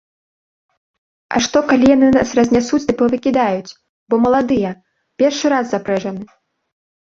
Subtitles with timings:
[1.35, 3.75] А што, калі яны нас разнясуць ды павыкідаюць,
[4.09, 4.75] бо маладыя,
[5.23, 6.23] першы раз запрэжаны?